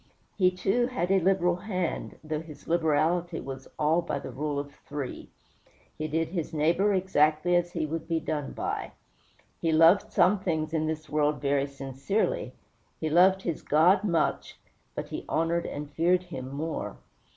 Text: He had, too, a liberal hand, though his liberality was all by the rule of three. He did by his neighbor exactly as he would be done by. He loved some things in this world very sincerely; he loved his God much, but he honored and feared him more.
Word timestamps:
He 0.35 0.49
had, 0.49 0.57
too, 0.57 0.89
a 0.91 1.19
liberal 1.19 1.57
hand, 1.57 2.17
though 2.23 2.39
his 2.41 2.67
liberality 2.67 3.39
was 3.39 3.67
all 3.77 4.01
by 4.01 4.17
the 4.17 4.31
rule 4.31 4.57
of 4.57 4.73
three. 4.87 5.29
He 5.95 6.07
did 6.07 6.29
by 6.29 6.33
his 6.33 6.55
neighbor 6.55 6.91
exactly 6.91 7.55
as 7.55 7.73
he 7.73 7.85
would 7.85 8.07
be 8.07 8.19
done 8.19 8.53
by. 8.53 8.93
He 9.61 9.71
loved 9.71 10.11
some 10.11 10.39
things 10.39 10.73
in 10.73 10.87
this 10.87 11.07
world 11.07 11.39
very 11.39 11.67
sincerely; 11.67 12.53
he 12.99 13.11
loved 13.11 13.43
his 13.43 13.61
God 13.61 14.03
much, 14.03 14.57
but 14.95 15.09
he 15.09 15.23
honored 15.29 15.67
and 15.67 15.87
feared 15.91 16.23
him 16.23 16.49
more. 16.51 16.97